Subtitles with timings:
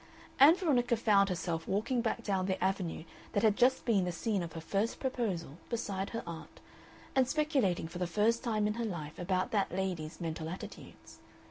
[0.39, 3.03] Ann Veronica found herself walking back down the Avenue
[3.33, 6.59] that had just been the scene of her first proposal beside her aunt,
[7.15, 11.19] and speculating for the first time in her life about that lady's mental attitudes.